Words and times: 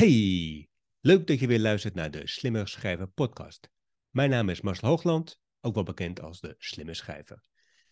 Hey, 0.00 0.68
leuk 1.00 1.26
dat 1.26 1.38
je 1.40 1.46
weer 1.46 1.60
luistert 1.60 1.94
naar 1.94 2.10
de 2.10 2.28
Slimmer 2.28 2.68
Schrijver 2.68 3.08
podcast. 3.08 3.70
Mijn 4.10 4.30
naam 4.30 4.48
is 4.48 4.60
Marcel 4.60 4.88
Hoogland, 4.88 5.40
ook 5.60 5.74
wel 5.74 5.82
bekend 5.82 6.20
als 6.20 6.40
de 6.40 6.54
Slimme 6.58 6.94
Schrijver. 6.94 7.42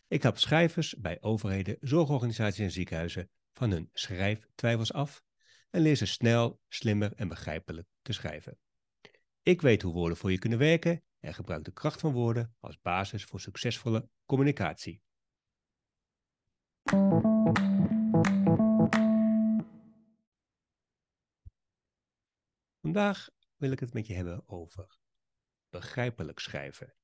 Ik 0.09 0.23
help 0.23 0.39
schrijvers 0.39 0.95
bij 0.95 1.19
overheden, 1.21 1.77
zorgorganisaties 1.81 2.59
en 2.59 2.71
ziekenhuizen 2.71 3.31
van 3.53 3.71
hun 3.71 3.89
schrijftwijfels 3.93 4.93
af 4.93 5.23
en 5.71 5.81
leer 5.81 5.97
ze 5.97 6.07
snel, 6.07 6.61
slimmer 6.69 7.13
en 7.15 7.29
begrijpelijk 7.29 7.89
te 8.03 8.13
schrijven. 8.13 8.59
Ik 9.43 9.63
weet 9.63 9.83
hoe 9.83 9.93
woorden 9.93 10.17
voor 10.17 10.31
je 10.31 10.39
kunnen 10.39 10.59
werken 10.59 11.03
en 11.21 11.35
gebruik 11.35 11.65
de 11.65 11.73
kracht 11.73 12.01
van 12.01 12.13
woorden 12.13 12.55
als 12.61 12.81
basis 12.81 13.25
voor 13.25 13.41
succesvolle 13.41 14.09
communicatie. 14.27 15.03
Vandaag 22.95 23.29
wil 23.57 23.71
ik 23.71 23.81
het 23.81 23.93
met 23.93 24.07
je 24.07 24.15
hebben 24.15 24.49
over 24.49 24.99
begrijpelijk 25.71 26.39
schrijven. 26.39 26.95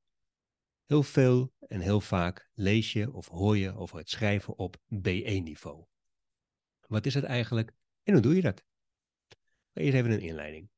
Heel 0.85 1.03
veel 1.03 1.55
en 1.59 1.81
heel 1.81 2.01
vaak 2.01 2.51
lees 2.55 2.93
je 2.93 3.13
of 3.13 3.29
hoor 3.29 3.57
je 3.57 3.75
over 3.75 3.99
het 3.99 4.11
schrijven 4.11 4.59
op 4.59 4.77
B1-niveau. 4.77 5.87
Wat 6.87 7.07
is 7.07 7.15
het 7.15 7.25
eigenlijk 7.25 7.73
en 8.03 8.13
hoe 8.13 8.23
doe 8.23 8.35
je 8.35 8.41
dat? 8.41 8.65
Eerst 9.73 9.95
even 9.95 10.11
een 10.11 10.21
inleiding. 10.21 10.71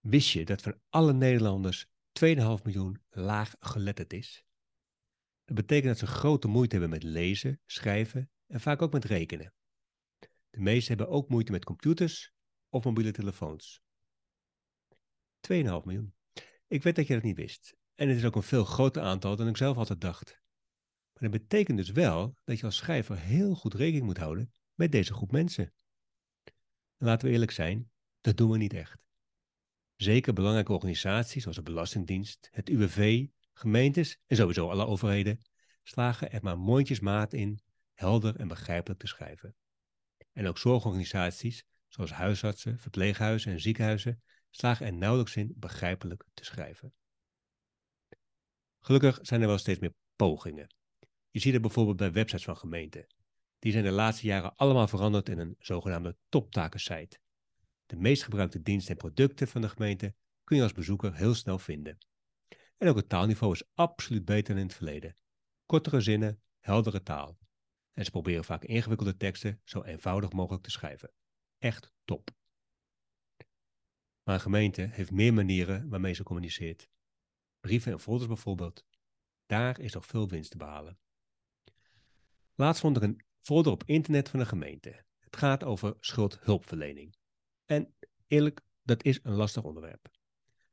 Wist 0.00 0.30
je 0.30 0.44
dat 0.44 0.62
van 0.62 0.80
alle 0.88 1.12
Nederlanders 1.12 1.86
2,5 1.86 1.92
miljoen 2.62 3.02
laag 3.08 3.54
geletterd 3.60 4.12
is? 4.12 4.44
Dat 5.44 5.56
betekent 5.56 5.88
dat 5.88 5.98
ze 5.98 6.06
grote 6.06 6.48
moeite 6.48 6.76
hebben 6.76 6.90
met 6.90 7.02
lezen, 7.02 7.60
schrijven 7.66 8.30
en 8.46 8.60
vaak 8.60 8.82
ook 8.82 8.92
met 8.92 9.04
rekenen. 9.04 9.54
De 10.50 10.60
meesten 10.60 10.96
hebben 10.96 11.14
ook 11.14 11.28
moeite 11.28 11.52
met 11.52 11.64
computers 11.64 12.32
of 12.68 12.84
mobiele 12.84 13.10
telefoons. 13.10 13.86
2,5 15.40 15.84
miljoen. 15.84 16.14
Ik 16.66 16.82
weet 16.82 16.96
dat 16.96 17.06
je 17.06 17.14
dat 17.14 17.22
niet 17.22 17.36
wist. 17.36 17.76
En 17.94 18.08
het 18.08 18.16
is 18.16 18.24
ook 18.24 18.36
een 18.36 18.42
veel 18.42 18.64
groter 18.64 19.02
aantal 19.02 19.36
dan 19.36 19.48
ik 19.48 19.56
zelf 19.56 19.76
altijd 19.76 20.00
dacht. 20.00 20.40
Maar 21.12 21.30
dat 21.30 21.40
betekent 21.40 21.78
dus 21.78 21.90
wel 21.90 22.36
dat 22.44 22.58
je 22.58 22.64
als 22.64 22.76
schrijver 22.76 23.18
heel 23.18 23.54
goed 23.54 23.74
rekening 23.74 24.04
moet 24.04 24.18
houden 24.18 24.52
met 24.74 24.92
deze 24.92 25.14
groep 25.14 25.32
mensen. 25.32 25.72
En 26.96 27.06
laten 27.06 27.26
we 27.26 27.32
eerlijk 27.32 27.50
zijn, 27.50 27.90
dat 28.20 28.36
doen 28.36 28.50
we 28.50 28.56
niet 28.56 28.72
echt. 28.72 29.06
Zeker 29.96 30.32
belangrijke 30.32 30.72
organisaties 30.72 31.42
zoals 31.42 31.56
de 31.56 31.62
Belastingdienst, 31.62 32.48
het 32.50 32.68
UWV, 32.68 33.26
gemeentes 33.52 34.20
en 34.26 34.36
sowieso 34.36 34.70
alle 34.70 34.86
overheden 34.86 35.40
slagen 35.82 36.32
er 36.32 36.42
maar 36.42 36.58
mondjesmaat 36.58 37.32
in 37.32 37.60
helder 37.94 38.36
en 38.36 38.48
begrijpelijk 38.48 39.00
te 39.00 39.06
schrijven. 39.06 39.56
En 40.32 40.46
ook 40.46 40.58
zorgorganisaties 40.58 41.64
zoals 41.88 42.10
huisartsen, 42.10 42.78
verpleeghuizen 42.78 43.52
en 43.52 43.60
ziekenhuizen 43.60 44.22
slagen 44.50 44.86
er 44.86 44.92
nauwelijks 44.92 45.36
in 45.36 45.52
begrijpelijk 45.56 46.24
te 46.34 46.44
schrijven. 46.44 46.94
Gelukkig 48.80 49.18
zijn 49.22 49.40
er 49.40 49.46
wel 49.46 49.58
steeds 49.58 49.78
meer 49.78 49.94
pogingen. 50.16 50.74
Je 51.30 51.40
ziet 51.40 51.52
het 51.52 51.62
bijvoorbeeld 51.62 51.96
bij 51.96 52.12
websites 52.12 52.44
van 52.44 52.56
gemeenten. 52.56 53.06
Die 53.58 53.72
zijn 53.72 53.84
de 53.84 53.90
laatste 53.90 54.26
jaren 54.26 54.56
allemaal 54.56 54.88
veranderd 54.88 55.28
in 55.28 55.38
een 55.38 55.56
zogenaamde 55.58 56.16
toptakensite. 56.28 57.18
De 57.86 57.96
meest 57.96 58.22
gebruikte 58.22 58.62
diensten 58.62 58.92
en 58.92 58.96
producten 58.96 59.48
van 59.48 59.60
de 59.60 59.68
gemeente 59.68 60.14
kun 60.44 60.56
je 60.56 60.62
als 60.62 60.72
bezoeker 60.72 61.14
heel 61.14 61.34
snel 61.34 61.58
vinden. 61.58 61.98
En 62.76 62.88
ook 62.88 62.96
het 62.96 63.08
taalniveau 63.08 63.52
is 63.52 63.62
absoluut 63.74 64.24
beter 64.24 64.54
dan 64.54 64.56
in 64.56 64.66
het 64.66 64.76
verleden. 64.76 65.16
Kortere 65.66 66.00
zinnen, 66.00 66.42
heldere 66.58 67.02
taal. 67.02 67.38
En 67.92 68.04
ze 68.04 68.10
proberen 68.10 68.44
vaak 68.44 68.64
ingewikkelde 68.64 69.16
teksten 69.16 69.60
zo 69.64 69.82
eenvoudig 69.82 70.32
mogelijk 70.32 70.62
te 70.62 70.70
schrijven. 70.70 71.12
Echt 71.58 71.92
top. 72.04 72.30
Maar 74.28 74.36
een 74.36 74.42
gemeente 74.42 74.88
heeft 74.90 75.10
meer 75.10 75.34
manieren 75.34 75.88
waarmee 75.88 76.12
ze 76.12 76.22
communiceert. 76.22 76.88
Brieven 77.60 77.92
en 77.92 78.00
folders 78.00 78.28
bijvoorbeeld. 78.28 78.86
Daar 79.46 79.80
is 79.80 79.92
nog 79.92 80.06
veel 80.06 80.28
winst 80.28 80.50
te 80.50 80.56
behalen. 80.56 80.98
Laatst 82.54 82.80
vond 82.80 82.96
ik 82.96 83.02
een 83.02 83.24
folder 83.40 83.72
op 83.72 83.84
internet 83.84 84.28
van 84.28 84.40
een 84.40 84.46
gemeente. 84.46 85.04
Het 85.18 85.36
gaat 85.36 85.64
over 85.64 85.96
schuldhulpverlening. 86.00 87.16
En 87.64 87.94
eerlijk, 88.26 88.60
dat 88.82 89.04
is 89.04 89.20
een 89.22 89.34
lastig 89.34 89.64
onderwerp. 89.64 90.10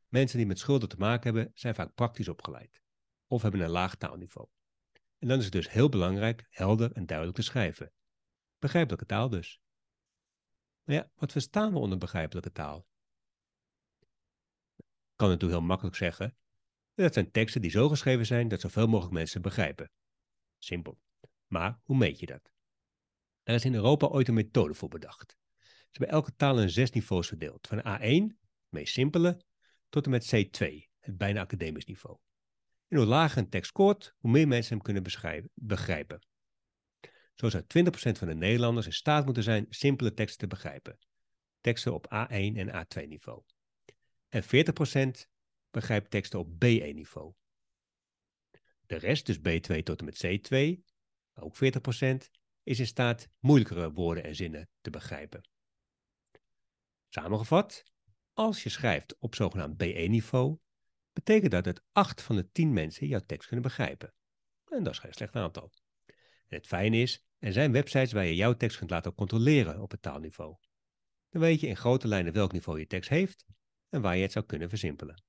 Mensen 0.08 0.38
die 0.38 0.48
met 0.48 0.60
schulden 0.60 0.90
te 0.90 0.98
maken 0.98 1.34
hebben, 1.34 1.52
zijn 1.54 1.76
vaak 1.76 1.94
praktisch 1.94 2.30
opgeleid. 2.30 2.82
Of 3.28 3.42
hebben 3.42 3.62
een 3.62 3.70
laag 3.70 3.96
taalniveau. 3.96 4.48
En 5.18 5.28
dan 5.28 5.38
is 5.38 5.44
het 5.44 5.54
dus 5.54 5.70
heel 5.70 5.90
belangrijk 5.90 6.48
helder 6.50 6.92
en 6.92 7.06
duidelijk 7.06 7.38
te 7.38 7.44
schrijven. 7.44 7.92
Begrijpelijke 8.60 9.06
taal 9.06 9.30
dus. 9.30 9.62
Maar 10.84 10.96
ja, 10.96 11.10
wat 11.16 11.32
verstaan 11.32 11.72
we 11.74 11.80
onder 11.80 11.98
begrijpelijke 11.98 12.52
taal? 12.52 12.88
Kan 15.16 15.30
natuurlijk 15.30 15.59
heel 15.59 15.68
makkelijk 15.68 15.96
zeggen. 15.96 16.38
Dat 16.94 17.14
zijn 17.14 17.31
teksten 17.31 17.62
die 17.62 17.72
zo 17.72 17.90
geschreven 17.90 18.26
zijn 18.26 18.48
dat 18.48 18.62
zoveel 18.62 18.88
mogelijk 18.88 19.14
mensen 19.14 19.42
begrijpen. 19.42 19.92
Simpel. 20.58 21.00
Maar 21.48 21.80
hoe 21.84 21.98
meet 21.98 22.20
je 22.20 22.26
dat? 22.26 22.52
Er 23.44 23.56
is 23.56 23.66
in 23.66 23.74
Europa 23.74 24.08
ooit 24.08 24.28
een 24.28 24.34
methode 24.34 24.74
voor 24.74 24.90
bedacht. 24.90 25.38
Ze 25.62 26.02
hebben 26.02 26.09
elke 26.09 26.36
taal 26.36 26.59
in 26.59 26.70
zes 26.70 26.92
niveaus 26.92 27.28
verdeeld. 27.28 27.68
Van 27.68 27.80
A1, 27.80 28.36
het 28.36 28.36
meest 28.70 28.94
simpele, 28.94 29.42
tot 29.90 30.06
en 30.06 30.12
met 30.12 30.36
C2, 30.36 30.66
het 31.00 31.18
bijna 31.18 31.42
academisch 31.42 31.86
niveau. 31.86 32.18
En 32.88 32.97
hoe 32.97 33.06
lager 33.06 33.38
een 33.38 33.50
tekst 33.50 33.70
scoort, 33.70 34.16
hoe 34.18 34.32
meer 34.32 34.47
mensen 34.47 34.74
hem 34.74 34.82
kunnen 34.82 35.03
begrijpen. 35.53 36.28
Zo 37.34 37.50
zou 37.50 37.64
20% 37.64 37.68
van 37.94 38.28
de 38.28 38.36
Nederlanders 38.36 38.86
in 38.86 38.94
staat 38.94 39.26
moeten 39.26 39.44
zijn 39.44 39.66
simpele 39.70 40.14
teksten 40.14 40.40
te 40.40 40.56
begrijpen. 40.56 40.97
Teksten 41.62 41.94
op 41.94 42.06
A1 42.08 42.56
en 42.56 42.86
A2 42.86 43.08
niveau. 43.08 43.44
En 44.35 44.44
40% 44.44 45.28
begrijpt 45.72 46.09
teksten 46.09 46.40
op 46.40 46.47
B1 46.47 46.94
niveau. 46.94 47.34
De 48.85 48.96
rest, 48.96 49.25
dus 49.25 49.38
B2 49.38 49.84
tot 49.84 50.00
en 50.00 50.06
met 50.06 50.25
C2, 50.25 50.81
ook 51.34 51.56
40%, 51.56 51.59
is 52.63 52.79
in 52.79 52.88
staat 52.88 53.29
moeilijkere 53.40 53.91
woorden 53.91 54.23
en 54.23 54.35
zinnen 54.35 54.69
te 54.81 54.90
begrijpen. 54.90 55.50
Samengevat, 57.07 57.84
als 58.34 58.63
je 58.63 58.69
schrijft 58.69 59.18
op 59.19 59.35
zogenaamd 59.35 59.84
B1-niveau, 59.84 60.57
betekent 61.13 61.52
dat 61.52 61.63
dat 61.63 61.84
8 61.91 62.22
van 62.22 62.35
de 62.35 62.52
10 62.52 62.73
mensen 62.73 63.07
jouw 63.07 63.25
tekst 63.25 63.47
kunnen 63.47 63.66
begrijpen. 63.66 64.13
En 64.67 64.84
dat 64.84 64.94
is 64.94 65.00
geen 65.00 65.13
slecht 65.13 65.35
aantal. 65.35 65.72
En 66.47 66.57
het 66.57 66.67
fijne 66.67 66.97
is, 66.97 67.25
er 67.40 67.53
zijn 67.53 67.72
websites 67.72 68.12
waar 68.12 68.25
je 68.25 68.35
jouw 68.35 68.53
tekst 68.53 68.78
kunt 68.78 68.90
laten 68.90 69.16
controleren 69.16 69.81
op 69.81 69.91
het 69.91 70.02
taalniveau. 70.02 70.56
Dan 71.29 71.41
weet 71.41 71.59
je 71.59 71.67
in 71.67 71.78
grote 71.78 72.07
lijnen 72.07 72.34
welk 72.34 72.52
niveau 72.52 72.79
je 72.79 72.88
tekst 72.88 73.09
heeft 73.09 73.46
en 73.96 74.02
waar 74.02 74.16
je 74.16 74.22
het 74.22 74.32
zou 74.32 74.46
kunnen 74.46 74.70
versimpelen. 74.70 75.24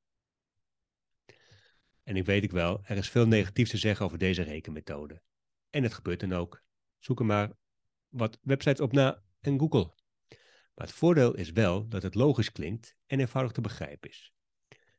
En 2.03 2.17
ik 2.17 2.25
weet 2.25 2.43
ik 2.43 2.51
wel, 2.51 2.81
er 2.85 2.97
is 2.97 3.11
veel 3.11 3.27
negatiefs 3.27 3.71
te 3.71 3.77
zeggen 3.77 4.05
over 4.05 4.19
deze 4.19 4.43
rekenmethode. 4.43 5.23
En 5.71 5.83
het 5.83 5.95
gebeurt 5.95 6.21
dan 6.21 6.33
ook. 6.33 6.63
Zoek 6.99 7.21
er 7.21 7.27
maar 7.27 7.53
wat 8.09 8.39
websites 8.43 8.81
op 8.81 8.93
na 8.93 9.23
en 9.41 9.59
Google. 9.59 9.95
Maar 10.75 10.87
het 10.87 10.93
voordeel 10.93 11.35
is 11.35 11.51
wel 11.51 11.89
dat 11.89 12.03
het 12.03 12.15
logisch 12.15 12.53
klinkt 12.53 12.97
en 13.07 13.21
eenvoudig 13.21 13.53
te 13.53 13.61
begrijpen 13.61 14.11
is. 14.11 14.33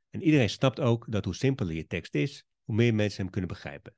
En 0.10 0.22
iedereen 0.22 0.50
snapt 0.50 0.80
ook 0.80 1.06
dat 1.12 1.26
hoe 1.26 1.36
simpeler 1.36 1.76
je 1.76 1.88
tekst 1.88 2.16
is, 2.16 2.46
hoe 2.64 2.76
meer 2.76 2.96
mensen 2.96 3.22
hem 3.22 3.32
kunnen 3.32 3.50
begrijpen. 3.50 3.94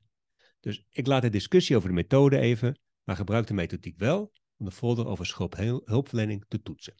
Dus 0.60 0.84
ik 0.90 1.06
laat 1.06 1.22
de 1.22 1.28
discussie 1.28 1.76
over 1.76 1.88
de 1.88 1.94
methode 1.94 2.38
even, 2.38 2.78
maar 3.02 3.16
gebruik 3.16 3.46
de 3.46 3.54
methodiek 3.54 3.98
wel 3.98 4.32
om 4.56 4.66
de 4.66 4.72
folder 4.72 5.06
over 5.06 5.36
hulpverlening 5.84 6.44
te 6.48 6.62
toetsen. 6.62 6.94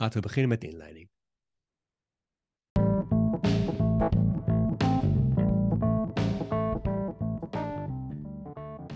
Laten 0.00 0.20
we 0.20 0.26
beginnen 0.26 0.50
met 0.50 0.60
de 0.60 0.68
inleiding. 0.68 1.08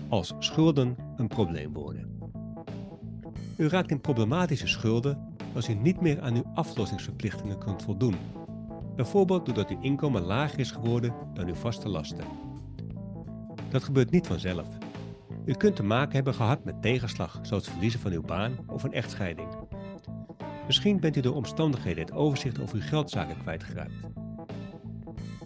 Als 0.09 0.33
schulden 0.39 0.95
een 1.15 1.27
probleem 1.27 1.73
worden. 1.73 2.17
U 3.57 3.67
raakt 3.67 3.91
in 3.91 4.01
problematische 4.01 4.67
schulden 4.67 5.35
als 5.55 5.69
u 5.69 5.73
niet 5.73 6.01
meer 6.01 6.21
aan 6.21 6.35
uw 6.35 6.51
aflossingsverplichtingen 6.53 7.59
kunt 7.59 7.83
voldoen. 7.83 8.15
Bijvoorbeeld 8.95 9.45
doordat 9.45 9.69
uw 9.69 9.81
inkomen 9.81 10.21
lager 10.21 10.59
is 10.59 10.71
geworden 10.71 11.13
dan 11.33 11.47
uw 11.47 11.55
vaste 11.55 11.89
lasten. 11.89 12.25
Dat 13.69 13.83
gebeurt 13.83 14.11
niet 14.11 14.27
vanzelf. 14.27 14.67
U 15.45 15.53
kunt 15.53 15.75
te 15.75 15.83
maken 15.83 16.13
hebben 16.15 16.33
gehad 16.33 16.63
met 16.63 16.81
tegenslag, 16.81 17.39
zoals 17.41 17.63
het 17.63 17.71
verliezen 17.71 17.99
van 17.99 18.11
uw 18.11 18.21
baan 18.21 18.57
of 18.67 18.83
een 18.83 18.93
echtscheiding. 18.93 19.52
Misschien 20.65 20.99
bent 20.99 21.15
u 21.15 21.21
door 21.21 21.35
omstandigheden 21.35 22.03
het 22.03 22.13
overzicht 22.13 22.61
over 22.61 22.75
uw 22.75 22.81
geldzaken 22.81 23.37
kwijtgeraakt. 23.37 23.93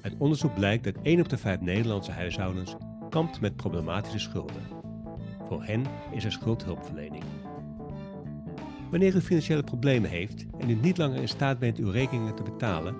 Uit 0.02 0.16
onderzoek 0.18 0.54
blijkt 0.54 0.84
dat 0.84 0.96
1 1.02 1.20
op 1.20 1.30
de 1.30 1.38
5 1.38 1.62
Nederlandse 1.62 2.12
huishoudens 2.12 2.76
kampt 3.10 3.42
met 3.42 3.56
problematische 3.56 4.20
schulden. 4.20 4.62
Voor 5.48 5.64
hen 5.64 5.86
is 6.12 6.26
er 6.26 6.32
schuldhulpverlening. 6.32 7.24
Wanneer 8.90 9.16
u 9.16 9.22
financiële 9.22 9.64
problemen 9.64 10.10
heeft 10.10 10.46
en 10.60 10.70
u 10.70 10.74
niet 10.74 10.98
langer 10.98 11.22
in 11.22 11.28
staat 11.28 11.60
bent 11.60 11.78
uw 11.78 11.90
rekeningen 11.90 12.36
te 12.36 12.44
betalen 12.44 12.96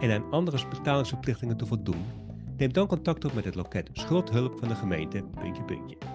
en 0.00 0.10
aan 0.10 0.30
andere 0.30 0.68
betalingsverplichtingen 0.68 1.56
te 1.56 1.66
voldoen, 1.66 2.04
neem 2.56 2.72
dan 2.72 2.86
contact 2.86 3.24
op 3.24 3.32
met 3.32 3.44
het 3.44 3.54
loket 3.54 3.90
Schuldhulp 3.92 4.58
van 4.58 4.68
de 4.68 4.74
gemeente. 4.74 5.24
Puntje, 5.40 5.62
puntje. 5.62 6.09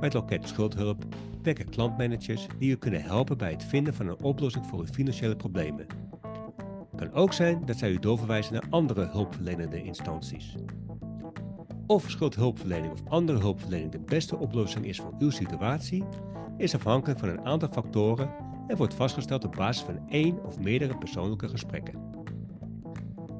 Het 0.00 0.12
loket 0.12 0.48
Schuldhulp 0.48 1.04
werken 1.42 1.68
klantmanagers 1.68 2.46
die 2.58 2.70
u 2.70 2.76
kunnen 2.76 3.02
helpen 3.02 3.38
bij 3.38 3.50
het 3.50 3.64
vinden 3.64 3.94
van 3.94 4.08
een 4.08 4.22
oplossing 4.22 4.66
voor 4.66 4.78
uw 4.78 4.86
financiële 4.86 5.36
problemen. 5.36 5.86
Het 6.90 7.00
kan 7.00 7.12
ook 7.12 7.32
zijn 7.32 7.66
dat 7.66 7.76
zij 7.76 7.90
u 7.90 7.98
doorverwijzen 7.98 8.52
naar 8.52 8.64
andere 8.70 9.06
hulpverlenende 9.06 9.82
instanties. 9.82 10.54
Of 11.86 12.10
schuldhulpverlening 12.10 12.92
of 12.92 13.02
andere 13.08 13.38
hulpverlening 13.38 13.92
de 13.92 13.98
beste 13.98 14.36
oplossing 14.36 14.86
is 14.86 15.00
voor 15.00 15.14
uw 15.18 15.30
situatie, 15.30 16.04
is 16.56 16.74
afhankelijk 16.74 17.18
van 17.18 17.28
een 17.28 17.44
aantal 17.44 17.68
factoren 17.68 18.30
en 18.66 18.76
wordt 18.76 18.94
vastgesteld 18.94 19.44
op 19.44 19.54
basis 19.56 19.84
van 19.84 20.08
één 20.08 20.44
of 20.44 20.58
meerdere 20.58 20.98
persoonlijke 20.98 21.48
gesprekken. 21.48 22.14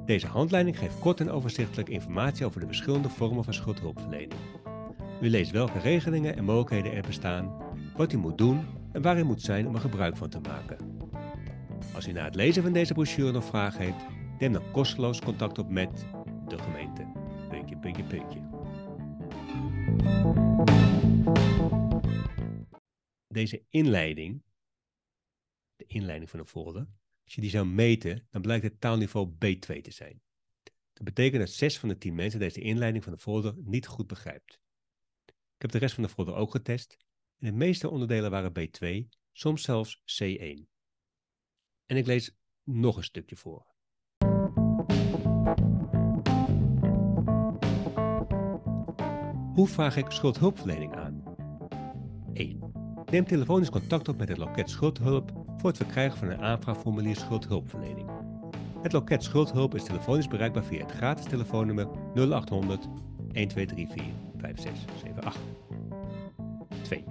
Deze 0.05 0.27
handleiding 0.27 0.79
geeft 0.79 0.99
kort 0.99 1.21
en 1.21 1.31
overzichtelijk 1.31 1.89
informatie 1.89 2.47
over 2.47 2.61
de 2.61 2.67
verschillende 2.67 3.09
vormen 3.09 3.45
van 3.45 3.55
schuldhulpverlening. 3.55 4.33
U 5.21 5.31
leest 5.31 5.51
welke 5.51 5.79
regelingen 5.79 6.37
en 6.37 6.45
mogelijkheden 6.45 6.93
er 6.93 7.07
bestaan, 7.07 7.63
wat 7.97 8.13
u 8.13 8.17
moet 8.17 8.39
doen 8.39 8.67
en 8.93 9.03
waar 9.03 9.19
u 9.19 9.23
moet 9.23 9.43
zijn 9.43 9.67
om 9.67 9.75
er 9.75 9.81
gebruik 9.81 10.17
van 10.17 10.29
te 10.29 10.41
maken. 10.41 10.99
Als 11.95 12.09
u 12.09 12.13
na 12.13 12.25
het 12.25 12.35
lezen 12.35 12.63
van 12.63 12.73
deze 12.73 12.93
brochure 12.93 13.33
nog 13.33 13.45
vragen 13.45 13.81
heeft, 13.81 14.05
neem 14.39 14.53
dan 14.53 14.71
kosteloos 14.73 15.21
contact 15.21 15.59
op 15.59 15.69
met 15.69 16.07
de 16.49 16.59
gemeente. 16.59 17.13
Puntje, 17.49 17.77
puntje, 17.77 18.03
puntje. 18.03 18.41
Deze 23.29 23.63
inleiding, 23.71 24.43
de 25.77 25.85
inleiding 25.87 26.31
van 26.31 26.39
een 26.39 26.47
folder, 26.47 26.87
als 27.25 27.35
je 27.35 27.41
die 27.41 27.51
zou 27.51 27.67
meten, 27.67 28.27
dan 28.31 28.43
blijkt 28.43 28.65
het 28.65 28.81
taalniveau 28.81 29.31
B2 29.31 29.81
te 29.81 29.91
zijn. 29.91 30.21
Dat 30.93 31.05
betekent 31.05 31.41
dat 31.41 31.51
6 31.51 31.79
van 31.79 31.89
de 31.89 31.99
10 31.99 32.15
mensen 32.15 32.41
deze 32.41 32.61
inleiding 32.61 33.05
van 33.05 33.13
de 33.13 33.19
folder 33.19 33.55
niet 33.57 33.87
goed 33.87 34.07
begrijpt. 34.07 34.65
Ik 35.57 35.63
heb 35.63 35.71
de 35.71 35.79
rest 35.79 35.95
van 35.95 36.03
de 36.03 36.09
folder 36.09 36.35
ook 36.35 36.51
getest 36.51 36.97
en 37.39 37.47
de 37.47 37.53
meeste 37.53 37.91
onderdelen 37.91 38.31
waren 38.31 38.53
B2, 38.53 39.09
soms 39.33 39.63
zelfs 39.63 40.01
C1. 40.01 40.67
En 41.87 41.97
ik 41.97 42.07
lees 42.07 42.37
nog 42.63 42.97
een 42.97 43.05
stukje 43.05 43.37
voor. 43.37 43.75
Hoe 49.55 49.69
vraag 49.69 49.97
ik 49.97 50.11
schuldhulpverlening 50.11 50.95
aan? 50.95 51.23
1. 52.33 52.73
Neem 53.11 53.25
telefonisch 53.25 53.71
contact 53.71 54.09
op 54.09 54.17
met 54.17 54.29
het 54.29 54.39
loket 54.39 54.71
schuldhulp 54.71 55.33
voor 55.57 55.69
het 55.69 55.77
verkrijgen 55.77 56.19
van 56.19 56.31
een 56.31 56.41
aanvraagformulier 56.43 57.17
schuldhulpverlening. 57.17 58.11
Het 58.83 58.93
loket 58.93 59.23
schuldhulp 59.23 59.75
is 59.75 59.85
telefonisch 59.85 60.29
bereikbaar 60.29 60.65
via 60.65 60.83
het 60.83 60.93
gratis 60.93 61.25
telefoonnummer 61.25 61.89
0800 62.15 62.89
1234 63.33 64.26
5678. 64.55 65.41
2. 66.83 67.05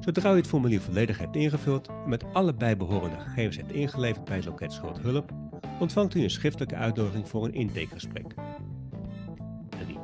Zodra 0.00 0.32
u 0.32 0.36
het 0.36 0.46
formulier 0.46 0.80
volledig 0.80 1.18
hebt 1.18 1.36
ingevuld 1.36 1.88
en 1.88 2.08
met 2.08 2.24
alle 2.32 2.54
bijbehorende 2.54 3.18
gegevens 3.18 3.56
hebt 3.56 3.72
ingeleverd 3.72 4.24
bij 4.24 4.36
het 4.36 4.44
loket 4.44 4.72
schuldhulp, 4.72 5.32
ontvangt 5.80 6.14
u 6.14 6.22
een 6.22 6.30
schriftelijke 6.30 6.74
uitnodiging 6.74 7.28
voor 7.28 7.44
een 7.44 7.54
intakegesprek. 7.54 8.34
3. 9.68 9.98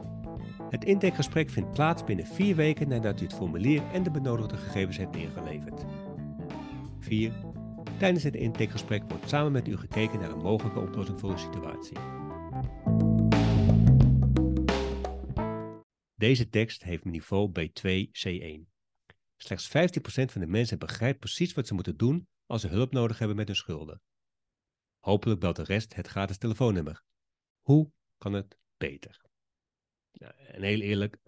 Het 0.71 0.85
intakegesprek 0.85 1.51
vindt 1.51 1.73
plaats 1.73 2.05
binnen 2.05 2.27
vier 2.27 2.57
weken 2.57 2.89
nadat 2.89 3.21
u 3.21 3.25
het 3.25 3.35
formulier 3.35 3.83
en 3.93 4.03
de 4.03 4.11
benodigde 4.11 4.57
gegevens 4.57 4.97
hebt 4.97 5.17
ingeleverd. 5.17 5.85
4. 6.99 7.33
Tijdens 7.99 8.25
het 8.25 8.35
intakegesprek 8.35 9.03
wordt 9.09 9.29
samen 9.29 9.53
met 9.53 9.69
u 9.69 9.77
gekeken 9.77 10.21
naar 10.21 10.31
een 10.31 10.43
mogelijke 10.43 10.81
oplossing 10.81 11.21
voor 11.21 11.31
uw 11.31 11.37
situatie. 11.37 11.97
Deze 16.23 16.49
tekst 16.49 16.83
heeft 16.83 17.05
niveau 17.05 17.51
B2 17.51 18.07
C1. 18.07 18.71
Slechts 19.37 19.69
15% 19.69 19.71
van 20.03 20.41
de 20.41 20.47
mensen 20.47 20.79
begrijpt 20.79 21.19
precies 21.19 21.53
wat 21.53 21.67
ze 21.67 21.75
moeten 21.75 21.97
doen 21.97 22.29
als 22.47 22.61
ze 22.61 22.69
hulp 22.69 22.93
nodig 22.93 23.19
hebben 23.19 23.37
met 23.37 23.47
hun 23.47 23.57
schulden. 23.57 24.03
Hopelijk 24.99 25.41
belt 25.41 25.57
de 25.57 25.63
rest 25.63 25.95
het 25.95 26.07
gratis 26.07 26.39
telefoonnummer. 26.39 27.03
Hoe 27.61 27.93
kan 28.19 28.33
het 28.33 28.59
beter? 28.77 29.25
Nou, 30.13 30.35
en 30.35 30.63
heel 30.63 30.81
eerlijk, 30.81 31.19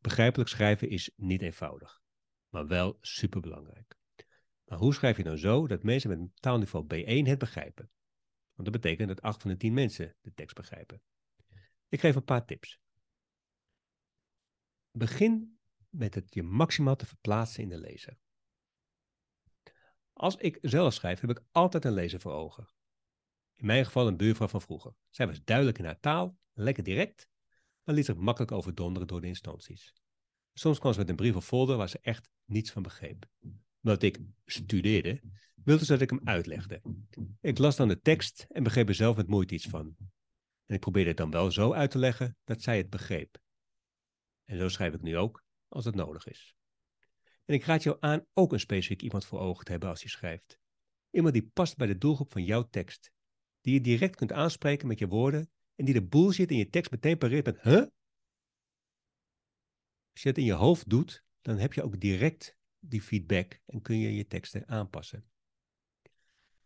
begrijpelijk 0.00 0.48
schrijven 0.48 0.88
is 0.88 1.10
niet 1.16 1.42
eenvoudig, 1.42 2.00
maar 2.48 2.66
wel 2.66 2.98
superbelangrijk. 3.00 3.98
Maar 4.64 4.78
hoe 4.78 4.94
schrijf 4.94 5.16
je 5.16 5.22
nou 5.22 5.36
zo 5.36 5.66
dat 5.66 5.82
mensen 5.82 6.10
met 6.10 6.18
een 6.18 6.32
taalniveau 6.34 6.84
B1 6.84 7.28
het 7.28 7.38
begrijpen? 7.38 7.90
Want 8.54 8.72
dat 8.72 8.82
betekent 8.82 9.08
dat 9.08 9.22
8 9.22 9.42
van 9.42 9.50
de 9.50 9.56
10 9.56 9.72
mensen 9.72 10.16
de 10.20 10.32
tekst 10.34 10.56
begrijpen. 10.56 11.02
Ik 11.88 12.00
geef 12.00 12.14
een 12.14 12.24
paar 12.24 12.44
tips. 12.44 12.80
Begin 14.90 15.58
met 15.88 16.14
het 16.14 16.34
je 16.34 16.42
maximaal 16.42 16.96
te 16.96 17.06
verplaatsen 17.06 17.62
in 17.62 17.68
de 17.68 17.78
lezer. 17.78 18.18
Als 20.12 20.36
ik 20.36 20.58
zelf 20.62 20.94
schrijf, 20.94 21.20
heb 21.20 21.30
ik 21.30 21.42
altijd 21.50 21.84
een 21.84 21.92
lezer 21.92 22.20
voor 22.20 22.32
ogen. 22.32 22.68
In 23.56 23.66
mijn 23.66 23.84
geval 23.84 24.06
een 24.06 24.16
buurvrouw 24.16 24.48
van 24.48 24.60
vroeger. 24.60 24.94
Zij 25.10 25.26
was 25.26 25.44
duidelijk 25.44 25.78
in 25.78 25.84
haar 25.84 26.00
taal, 26.00 26.38
lekker 26.52 26.82
direct, 26.82 27.28
maar 27.84 27.94
liet 27.94 28.04
zich 28.04 28.16
makkelijk 28.16 28.52
overdonderen 28.52 29.08
door 29.08 29.20
de 29.20 29.26
instanties. 29.26 29.94
Soms 30.52 30.78
kwam 30.78 30.92
ze 30.92 30.98
met 30.98 31.08
een 31.08 31.16
brief 31.16 31.36
of 31.36 31.46
folder 31.46 31.76
waar 31.76 31.88
ze 31.88 31.98
echt 32.02 32.30
niets 32.44 32.70
van 32.70 32.82
begreep. 32.82 33.26
Omdat 33.82 34.02
ik 34.02 34.20
studeerde, 34.44 35.22
wilde 35.54 35.84
ze 35.84 35.92
dat 35.92 36.00
ik 36.00 36.10
hem 36.10 36.20
uitlegde. 36.24 36.82
Ik 37.40 37.58
las 37.58 37.76
dan 37.76 37.88
de 37.88 38.00
tekst 38.00 38.46
en 38.48 38.62
begreep 38.62 38.88
er 38.88 38.94
zelf 38.94 39.16
met 39.16 39.28
moeite 39.28 39.54
iets 39.54 39.68
van. 39.68 39.96
En 40.66 40.74
ik 40.74 40.80
probeerde 40.80 41.08
het 41.08 41.18
dan 41.18 41.30
wel 41.30 41.50
zo 41.50 41.72
uit 41.72 41.90
te 41.90 41.98
leggen 41.98 42.36
dat 42.44 42.62
zij 42.62 42.76
het 42.76 42.90
begreep. 42.90 43.39
En 44.50 44.58
zo 44.58 44.68
schrijf 44.68 44.94
ik 44.94 45.02
nu 45.02 45.16
ook, 45.16 45.44
als 45.68 45.84
het 45.84 45.94
nodig 45.94 46.26
is. 46.26 46.54
En 47.44 47.54
ik 47.54 47.64
raad 47.64 47.82
jou 47.82 47.96
aan 48.00 48.26
ook 48.32 48.52
een 48.52 48.60
specifiek 48.60 49.02
iemand 49.02 49.24
voor 49.24 49.40
ogen 49.40 49.64
te 49.64 49.70
hebben 49.70 49.88
als 49.88 50.02
je 50.02 50.08
schrijft. 50.08 50.58
Iemand 51.10 51.34
die 51.34 51.50
past 51.52 51.76
bij 51.76 51.86
de 51.86 51.98
doelgroep 51.98 52.32
van 52.32 52.44
jouw 52.44 52.68
tekst. 52.68 53.12
Die 53.60 53.74
je 53.74 53.80
direct 53.80 54.16
kunt 54.16 54.32
aanspreken 54.32 54.86
met 54.88 54.98
je 54.98 55.08
woorden 55.08 55.50
en 55.74 55.84
die 55.84 55.94
de 55.94 56.06
bullshit 56.06 56.50
in 56.50 56.56
je 56.56 56.68
tekst 56.68 56.90
meteen 56.90 57.18
pareert 57.18 57.44
met 57.44 57.60
huh? 57.60 57.86
Als 60.12 60.22
je 60.22 60.28
het 60.28 60.38
in 60.38 60.44
je 60.44 60.52
hoofd 60.52 60.88
doet, 60.88 61.24
dan 61.40 61.58
heb 61.58 61.72
je 61.72 61.82
ook 61.82 62.00
direct 62.00 62.56
die 62.78 63.02
feedback 63.02 63.60
en 63.66 63.82
kun 63.82 63.98
je 63.98 64.14
je 64.14 64.26
teksten 64.26 64.68
aanpassen. 64.68 65.30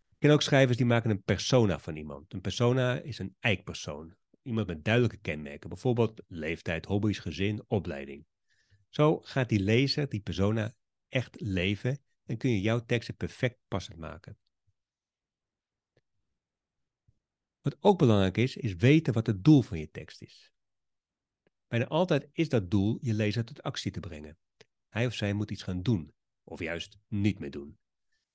Ik 0.09 0.17
ken 0.19 0.31
ook 0.31 0.43
schrijvers 0.43 0.77
die 0.77 0.87
maken 0.87 1.11
een 1.11 1.23
persona 1.23 1.79
van 1.79 1.97
iemand. 1.97 2.33
Een 2.33 2.41
persona 2.41 2.99
is 2.99 3.19
een 3.19 3.37
eikpersoon. 3.41 4.17
Iemand 4.45 4.67
met 4.67 4.85
duidelijke 4.85 5.17
kenmerken, 5.17 5.69
bijvoorbeeld 5.69 6.23
leeftijd, 6.27 6.85
hobby's, 6.85 7.19
gezin, 7.19 7.65
opleiding. 7.67 8.27
Zo 8.89 9.21
gaat 9.21 9.49
die 9.49 9.61
lezer, 9.61 10.09
die 10.09 10.21
persona, 10.21 10.75
echt 11.09 11.41
leven 11.41 11.99
en 12.25 12.37
kun 12.37 12.51
je 12.51 12.61
jouw 12.61 12.85
teksten 12.85 13.17
perfect 13.17 13.59
passend 13.69 13.99
maken. 13.99 14.39
Wat 17.61 17.77
ook 17.81 17.99
belangrijk 17.99 18.37
is, 18.37 18.57
is 18.57 18.75
weten 18.75 19.13
wat 19.13 19.27
het 19.27 19.45
doel 19.45 19.63
van 19.63 19.79
je 19.79 19.91
tekst 19.91 20.23
is. 20.23 20.53
Bijna 21.69 21.87
altijd 21.87 22.29
is 22.33 22.49
dat 22.49 22.71
doel 22.71 22.99
je 23.01 23.15
lezer 23.15 23.45
tot 23.45 23.63
actie 23.63 23.91
te 23.91 24.01
brengen. 24.01 24.39
Hij 24.89 25.07
of 25.07 25.15
zij 25.15 25.33
moet 25.33 25.51
iets 25.51 25.63
gaan 25.63 25.83
doen, 25.83 26.15
of 26.43 26.61
juist 26.61 26.99
niet 27.09 27.39
meer 27.39 27.51
doen. 27.51 27.79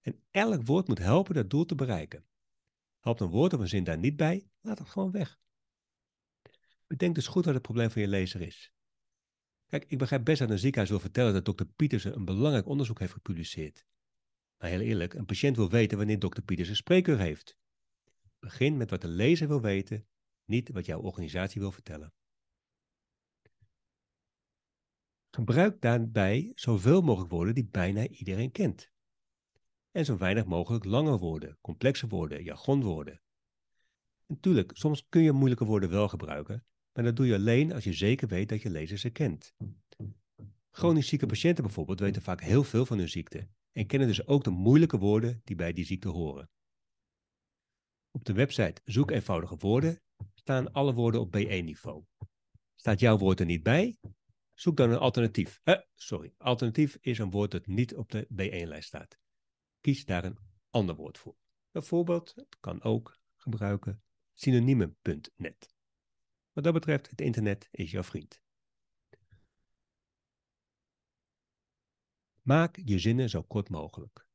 En 0.01 0.23
elk 0.31 0.65
woord 0.65 0.87
moet 0.87 0.97
helpen 0.97 1.35
dat 1.35 1.49
doel 1.49 1.65
te 1.65 1.75
bereiken. 1.75 2.25
Helpt 2.99 3.19
een 3.19 3.29
woord 3.29 3.53
of 3.53 3.59
een 3.59 3.67
zin 3.67 3.83
daar 3.83 3.97
niet 3.97 4.15
bij, 4.15 4.47
laat 4.61 4.79
het 4.79 4.89
gewoon 4.89 5.11
weg. 5.11 5.39
Bedenk 6.89 7.15
dus 7.15 7.27
goed 7.27 7.45
wat 7.45 7.53
het 7.53 7.63
probleem 7.63 7.89
van 7.89 8.01
je 8.01 8.07
lezer 8.07 8.41
is. 8.41 8.73
Kijk, 9.67 9.85
ik 9.87 9.97
begrijp 9.97 10.25
best 10.25 10.39
dat 10.39 10.49
een 10.49 10.59
ziekenhuis 10.59 10.89
wil 10.89 10.99
vertellen 10.99 11.33
dat 11.33 11.45
dokter 11.45 11.65
Pietersen 11.65 12.15
een 12.15 12.25
belangrijk 12.25 12.65
onderzoek 12.65 12.99
heeft 12.99 13.13
gepubliceerd. 13.13 13.85
Maar 14.57 14.69
heel 14.69 14.79
eerlijk, 14.79 15.13
een 15.13 15.25
patiënt 15.25 15.55
wil 15.55 15.69
weten 15.69 15.97
wanneer 15.97 16.19
dokter 16.19 16.43
Pietersen 16.43 16.75
spreekuur 16.75 17.19
heeft. 17.19 17.57
Begin 18.39 18.77
met 18.77 18.89
wat 18.89 19.01
de 19.01 19.07
lezer 19.07 19.47
wil 19.47 19.61
weten, 19.61 20.07
niet 20.45 20.69
wat 20.69 20.85
jouw 20.85 20.99
organisatie 20.99 21.61
wil 21.61 21.71
vertellen. 21.71 22.13
Gebruik 25.29 25.81
daarbij 25.81 26.51
zoveel 26.55 27.01
mogelijk 27.01 27.31
woorden 27.31 27.55
die 27.55 27.67
bijna 27.67 28.07
iedereen 28.07 28.51
kent. 28.51 28.91
En 29.91 30.05
zo 30.05 30.17
weinig 30.17 30.45
mogelijk 30.45 30.85
lange 30.85 31.17
woorden, 31.17 31.57
complexe 31.61 32.07
woorden, 32.07 32.43
jargonwoorden. 32.43 33.21
Natuurlijk, 34.25 34.71
soms 34.73 35.07
kun 35.09 35.21
je 35.21 35.31
moeilijke 35.31 35.65
woorden 35.65 35.89
wel 35.89 36.07
gebruiken, 36.07 36.63
maar 36.99 37.07
dat 37.07 37.17
doe 37.17 37.27
je 37.27 37.35
alleen 37.35 37.73
als 37.73 37.83
je 37.83 37.93
zeker 37.93 38.27
weet 38.27 38.49
dat 38.49 38.61
je 38.61 38.69
lezer 38.69 38.97
ze 38.97 39.09
kent. 39.09 39.53
Chronisch 40.71 41.07
zieke 41.07 41.25
patiënten 41.25 41.63
bijvoorbeeld 41.63 41.99
weten 41.99 42.21
vaak 42.21 42.41
heel 42.41 42.63
veel 42.63 42.85
van 42.85 42.97
hun 42.97 43.09
ziekte 43.09 43.47
en 43.71 43.85
kennen 43.85 44.07
dus 44.07 44.25
ook 44.27 44.43
de 44.43 44.49
moeilijke 44.49 44.97
woorden 44.97 45.41
die 45.43 45.55
bij 45.55 45.73
die 45.73 45.85
ziekte 45.85 46.07
horen. 46.07 46.49
Op 48.11 48.25
de 48.25 48.33
website 48.33 48.81
Zoek 48.85 49.11
eenvoudige 49.11 49.55
woorden 49.57 50.01
staan 50.33 50.71
alle 50.71 50.93
woorden 50.93 51.21
op 51.21 51.37
B1-niveau. 51.37 52.03
Staat 52.75 52.99
jouw 52.99 53.17
woord 53.17 53.39
er 53.39 53.45
niet 53.45 53.63
bij? 53.63 53.97
Zoek 54.53 54.77
dan 54.77 54.89
een 54.89 54.97
alternatief. 54.97 55.59
Eh, 55.63 55.79
sorry, 55.95 56.33
alternatief 56.37 56.97
is 57.01 57.17
een 57.17 57.31
woord 57.31 57.51
dat 57.51 57.67
niet 57.67 57.95
op 57.95 58.11
de 58.11 58.27
B1-lijst 58.31 58.87
staat. 58.87 59.19
Kies 59.81 60.05
daar 60.05 60.23
een 60.23 60.37
ander 60.69 60.95
woord 60.95 61.17
voor. 61.17 61.35
Bijvoorbeeld, 61.71 62.33
het 62.35 62.57
kan 62.59 62.83
ook 62.83 63.17
gebruiken 63.35 64.03
synoniemen.net. 64.33 65.77
Wat 66.59 66.73
dat 66.73 66.77
betreft, 66.77 67.09
het 67.09 67.21
internet 67.21 67.67
is 67.71 67.91
jouw 67.91 68.03
vriend. 68.03 68.41
Maak 72.41 72.79
je 72.83 72.99
zinnen 72.99 73.29
zo 73.29 73.43
kort 73.43 73.69
mogelijk. 73.69 74.27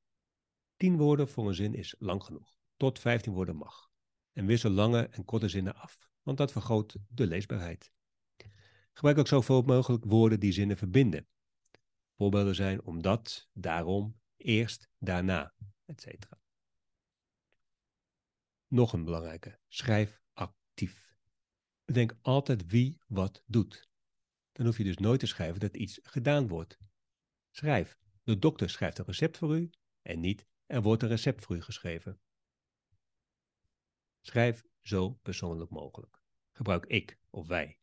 10 0.76 0.97
woorden 0.97 1.28
voor 1.28 1.49
een 1.49 1.54
zin 1.54 1.75
is 1.75 1.95
lang 1.99 2.25
genoeg. 2.25 2.57
Tot 2.76 2.99
15 2.99 3.33
woorden 3.33 3.57
mag. 3.57 3.90
En 4.33 4.47
wissel 4.47 4.71
lange 4.71 5.09
en 5.09 5.25
korte 5.25 5.49
zinnen 5.49 5.75
af, 5.75 6.09
want 6.23 6.38
dat 6.38 6.52
vergroot 6.52 6.97
de 7.09 7.26
leesbaarheid. 7.26 7.93
Gebruik 8.93 9.19
ook 9.19 9.28
zoveel 9.28 9.62
mogelijk 9.62 10.04
woorden 10.04 10.40
die 10.40 10.52
zinnen 10.52 10.76
verbinden. 10.76 11.28
Voorbeelden 12.16 12.54
zijn 12.54 12.85
omdat, 12.85 13.49
daarom, 13.52 14.21
eerst, 14.37 14.88
daarna, 14.99 15.54
etc. 15.85 16.28
Nog 18.66 18.93
een 18.93 19.04
belangrijke. 19.04 19.59
Schrijf 19.69 20.21
actief. 20.33 21.13
Bedenk 21.85 22.17
altijd 22.23 22.67
wie 22.67 22.99
wat 23.07 23.43
doet. 23.47 23.88
Dan 24.53 24.67
hoef 24.67 24.76
je 24.76 24.85
dus 24.85 24.99
nooit 24.99 25.21
te 25.21 25.26
schrijven 25.26 25.61
dat 25.61 25.76
iets 25.76 26.00
gedaan 26.03 26.49
wordt. 26.49 26.79
Schrijf. 27.50 27.99
De 28.23 28.38
dokter 28.38 28.71
schrijft 28.71 28.99
een 28.99 29.05
recept 29.05 29.38
voor 29.38 29.57
u 29.57 29.71
en 30.03 30.21
niet 30.21 30.47
er 30.67 30.83
wordt 30.83 31.03
een 31.03 31.09
recept 31.09 31.45
voor 31.45 31.57
u 31.57 31.62
geschreven. 31.62 32.21
Schrijf 34.21 34.64
zo 34.81 35.11
persoonlijk 35.11 35.71
mogelijk. 35.71 36.21
Gebruik 36.53 36.87
ik 36.87 37.19
of 37.31 37.47
wij. 37.47 37.79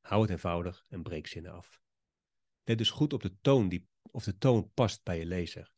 Hou 0.00 0.22
het 0.22 0.30
eenvoudig 0.30 0.84
en 0.88 1.02
breek 1.02 1.26
zinnen 1.26 1.52
af. 1.52 1.80
Let 2.64 2.78
dus 2.78 2.90
goed 2.90 3.12
op 3.12 3.22
de 3.22 3.40
toon 3.40 3.68
die, 3.68 3.88
of 4.02 4.24
de 4.24 4.38
toon 4.38 4.72
past 4.72 5.02
bij 5.04 5.18
je 5.18 5.26
lezer. 5.26 5.72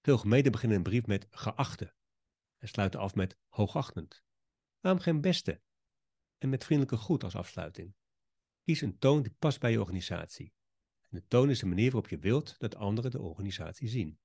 Veel 0.00 0.18
gemeenten 0.18 0.52
beginnen 0.52 0.76
een 0.76 0.82
brief 0.82 1.06
met 1.06 1.26
geachte 1.30 1.94
en 2.58 2.68
sluiten 2.68 3.00
af 3.00 3.14
met 3.14 3.36
hoogachtend. 3.48 4.22
Waarom 4.80 5.00
geen 5.00 5.20
beste 5.20 5.60
en 6.44 6.50
met 6.50 6.64
vriendelijke 6.64 7.04
groet 7.04 7.24
als 7.24 7.36
afsluiting? 7.36 7.94
Kies 8.62 8.80
een 8.80 8.98
toon 8.98 9.22
die 9.22 9.34
past 9.38 9.60
bij 9.60 9.70
je 9.70 9.80
organisatie. 9.80 10.54
De 11.08 11.26
toon 11.26 11.50
is 11.50 11.58
de 11.58 11.66
manier 11.66 11.90
waarop 11.90 12.10
je 12.10 12.18
wilt 12.18 12.58
dat 12.58 12.74
anderen 12.76 13.10
de 13.10 13.20
organisatie 13.20 13.88
zien. 13.88 14.18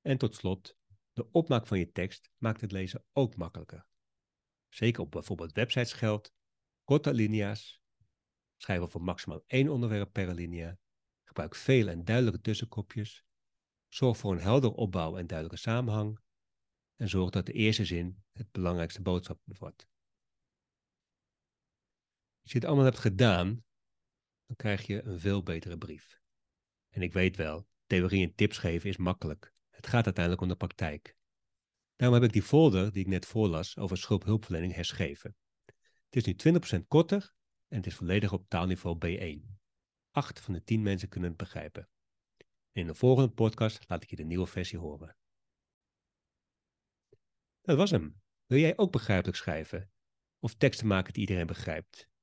En 0.00 0.18
tot 0.18 0.34
slot, 0.34 0.76
de 1.12 1.30
opmaak 1.30 1.66
van 1.66 1.78
je 1.78 1.92
tekst 1.92 2.30
maakt 2.36 2.60
het 2.60 2.72
lezen 2.72 3.04
ook 3.12 3.36
makkelijker. 3.36 3.86
Zeker 4.68 5.02
op 5.02 5.10
bijvoorbeeld 5.10 5.52
websites 5.52 5.92
geldt, 5.92 6.34
korte 6.84 7.14
linia's, 7.14 7.82
schrijf 8.56 8.80
over 8.80 9.02
maximaal 9.02 9.42
één 9.46 9.68
onderwerp 9.68 10.12
per 10.12 10.28
alinea, 10.28 10.78
gebruik 11.24 11.54
veel 11.54 11.88
en 11.88 12.04
duidelijke 12.04 12.40
tussenkopjes, 12.40 13.24
zorg 13.88 14.16
voor 14.16 14.32
een 14.32 14.40
helder 14.40 14.72
opbouw 14.72 15.16
en 15.16 15.26
duidelijke 15.26 15.60
samenhang 15.60 16.20
en 16.96 17.08
zorg 17.08 17.30
dat 17.30 17.46
de 17.46 17.52
eerste 17.52 17.84
zin 17.84 18.24
het 18.32 18.52
belangrijkste 18.52 19.02
boodschap 19.02 19.40
bevat. 19.44 19.88
Als 22.46 22.54
je 22.54 22.60
het 22.60 22.68
allemaal 22.70 22.90
hebt 22.90 22.98
gedaan, 22.98 23.64
dan 24.46 24.56
krijg 24.56 24.86
je 24.86 25.02
een 25.02 25.20
veel 25.20 25.42
betere 25.42 25.78
brief. 25.78 26.20
En 26.88 27.02
ik 27.02 27.12
weet 27.12 27.36
wel, 27.36 27.68
theorie 27.86 28.26
en 28.26 28.34
tips 28.34 28.58
geven 28.58 28.88
is 28.88 28.96
makkelijk. 28.96 29.52
Het 29.68 29.86
gaat 29.86 30.04
uiteindelijk 30.04 30.42
om 30.42 30.48
de 30.48 30.56
praktijk. 30.56 31.16
Daarom 31.96 32.18
heb 32.18 32.26
ik 32.26 32.32
die 32.32 32.42
folder 32.42 32.92
die 32.92 33.02
ik 33.02 33.08
net 33.08 33.26
voorlas 33.26 33.76
over 33.76 33.96
schuldhulpverlening 33.96 34.74
herschreven. 34.74 35.36
Het 36.08 36.16
is 36.16 36.24
nu 36.24 36.60
20% 36.80 36.86
korter 36.88 37.34
en 37.68 37.76
het 37.76 37.86
is 37.86 37.94
volledig 37.94 38.32
op 38.32 38.48
taalniveau 38.48 38.98
B1. 39.06 39.56
Acht 40.10 40.40
van 40.40 40.54
de 40.54 40.62
10 40.62 40.82
mensen 40.82 41.08
kunnen 41.08 41.28
het 41.28 41.38
begrijpen. 41.38 41.88
in 42.72 42.86
de 42.86 42.94
volgende 42.94 43.30
podcast 43.30 43.88
laat 43.88 44.02
ik 44.02 44.10
je 44.10 44.16
de 44.16 44.24
nieuwe 44.24 44.46
versie 44.46 44.78
horen. 44.78 45.16
Dat 47.60 47.76
was 47.76 47.90
hem. 47.90 48.20
Wil 48.44 48.58
jij 48.58 48.76
ook 48.76 48.92
begrijpelijk 48.92 49.36
schrijven? 49.36 49.90
Of 50.38 50.54
teksten 50.54 50.86
maken 50.86 51.12
die 51.12 51.22
iedereen 51.22 51.46
begrijpt? 51.46 52.14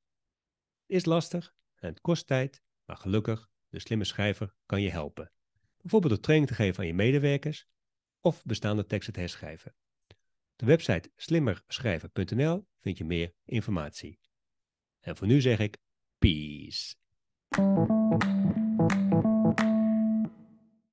Is 0.85 1.05
lastig 1.05 1.55
en 1.75 1.89
het 1.89 2.01
kost 2.01 2.27
tijd, 2.27 2.61
maar 2.85 2.97
gelukkig, 2.97 3.49
de 3.69 3.79
slimme 3.79 4.03
schrijver 4.03 4.55
kan 4.65 4.81
je 4.81 4.89
helpen. 4.89 5.31
Bijvoorbeeld 5.77 6.13
door 6.13 6.21
training 6.21 6.49
te 6.49 6.55
geven 6.55 6.79
aan 6.79 6.87
je 6.87 6.93
medewerkers 6.93 7.67
of 8.19 8.43
bestaande 8.43 8.85
teksten 8.85 9.13
te 9.13 9.19
herschrijven. 9.19 9.75
De 10.55 10.65
website 10.65 11.11
slimmerschrijven.nl 11.15 12.67
vind 12.79 12.97
je 12.97 13.05
meer 13.05 13.33
informatie. 13.45 14.19
En 14.99 15.17
voor 15.17 15.27
nu 15.27 15.41
zeg 15.41 15.59
ik 15.59 15.77
peace. 16.17 16.95